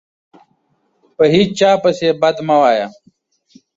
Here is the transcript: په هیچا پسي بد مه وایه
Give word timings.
په 1.15 1.23
هیچا 1.35 1.71
پسي 1.83 2.07
بد 2.21 2.35
مه 2.47 2.55
وایه 2.61 2.87